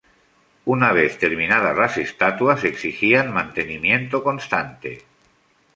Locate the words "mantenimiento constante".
3.31-5.05